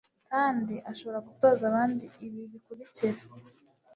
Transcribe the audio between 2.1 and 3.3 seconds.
ibi bikurikira